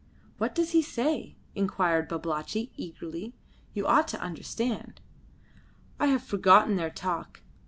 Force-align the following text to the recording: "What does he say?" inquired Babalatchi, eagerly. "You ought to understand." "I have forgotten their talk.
"What 0.39 0.55
does 0.55 0.71
he 0.71 0.81
say?" 0.81 1.35
inquired 1.53 2.07
Babalatchi, 2.09 2.71
eagerly. 2.75 3.35
"You 3.75 3.85
ought 3.85 4.07
to 4.07 4.19
understand." 4.19 4.99
"I 5.99 6.07
have 6.07 6.23
forgotten 6.23 6.75
their 6.75 6.89
talk. 6.89 7.43